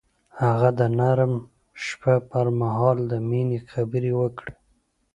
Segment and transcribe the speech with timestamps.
[0.41, 1.33] هغه د نرم
[1.85, 4.53] شپه پر مهال د مینې خبرې وکړې.